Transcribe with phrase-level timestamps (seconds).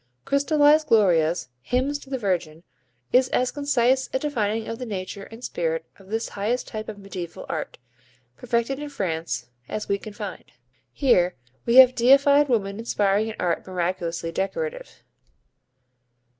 [0.25, 2.63] "Crystallised glorias" (hymns to the Virgin)
[3.13, 6.97] is as concise a defining of the nature and spirit of this highest type of
[6.97, 7.77] mediæval art
[8.35, 10.45] perfected in France as we can find.
[10.91, 11.35] Here
[11.67, 15.03] we have deified woman inspiring an art miraculously decorative.